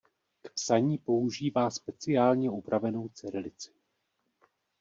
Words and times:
K 0.43 0.49
psaní 0.49 0.97
používá 0.97 1.69
speciálně 1.71 2.49
upravenou 2.49 3.09
cyrilici. 3.09 3.71